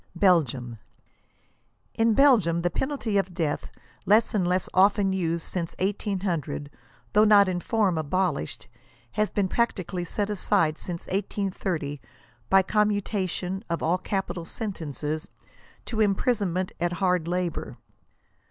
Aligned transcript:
BELGIUM. 0.17 0.79
In 1.93 2.15
Belgium 2.15 2.63
the 2.63 2.71
penalty 2.71 3.19
of 3.19 3.35
death, 3.35 3.69
less 4.07 4.33
and 4.33 4.47
less 4.47 4.67
often 4.73 5.13
used 5.13 5.45
since 5.45 5.75
1800, 5.77 6.71
though 7.13 7.23
not 7.23 7.47
in 7.47 7.59
form 7.59 7.99
abolished, 7.99 8.67
has 9.11 9.29
been 9.29 9.47
practically 9.47 10.03
set 10.03 10.31
aside 10.31 10.79
since 10.79 11.05
1830, 11.05 12.01
by 12.49 12.63
commutation 12.63 13.63
of 13.69 13.83
all 13.83 13.99
capital 13.99 14.43
sentences, 14.43 15.27
to 15.85 16.01
imprisonment 16.01 16.71
at 16.79 16.93
hard 16.93 17.27
labor. 17.27 17.77